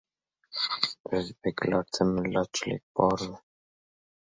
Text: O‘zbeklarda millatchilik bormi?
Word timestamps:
O‘zbeklarda 1.19 2.11
millatchilik 2.15 2.87
bormi? 2.99 3.43